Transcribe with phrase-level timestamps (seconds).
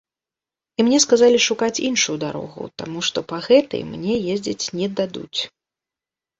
[0.79, 5.41] І мне сказалі шукаць іншую дарогу, таму што па гэтай мне ездзіць не дадуць.